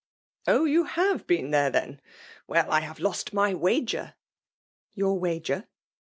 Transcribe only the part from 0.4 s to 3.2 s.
"Oh! you have been there, then. Well— I have